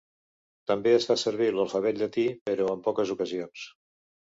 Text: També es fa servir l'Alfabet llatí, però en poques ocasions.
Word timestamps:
També 0.71 0.93
es 0.99 1.05
fa 1.09 1.17
servir 1.25 1.51
l'Alfabet 1.59 2.01
llatí, 2.01 2.25
però 2.51 2.73
en 2.73 2.83
poques 2.91 3.15
ocasions. 3.19 3.71